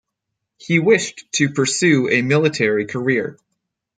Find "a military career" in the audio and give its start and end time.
2.09-3.37